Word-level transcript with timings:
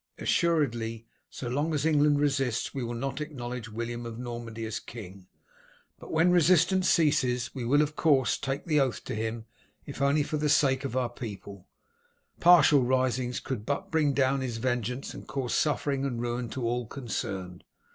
"Assuredly 0.17 1.05
so 1.29 1.47
long 1.47 1.75
as 1.75 1.85
England 1.85 2.19
resists 2.19 2.73
we 2.73 2.81
will 2.83 2.95
not 2.95 3.21
acknowledge 3.21 3.69
William 3.71 4.03
of 4.03 4.17
Normandy 4.17 4.65
as 4.65 4.79
king, 4.79 5.27
but 5.99 6.11
when 6.11 6.31
resistance 6.31 6.89
ceases, 6.89 7.53
we 7.53 7.65
will 7.65 7.83
of 7.83 7.95
course 7.95 8.39
take 8.39 8.65
the 8.65 8.79
oath 8.79 9.03
to 9.03 9.13
him 9.13 9.45
if 9.85 10.01
only 10.01 10.23
for 10.23 10.37
the 10.37 10.49
sake 10.49 10.83
of 10.85 10.97
our 10.97 11.09
people; 11.11 11.67
partial 12.39 12.81
risings 12.81 13.39
could 13.39 13.63
but 13.63 13.91
bring 13.91 14.11
down 14.11 14.41
his 14.41 14.57
vengeance 14.57 15.13
and 15.13 15.27
cause 15.27 15.53
suffering 15.53 16.03
and 16.03 16.19
ruin 16.19 16.49
to 16.49 16.63
all 16.65 16.87
concerned. 16.87 17.63